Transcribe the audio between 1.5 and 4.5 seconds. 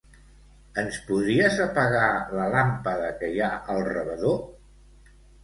apagar la làmpada que hi ha al rebedor?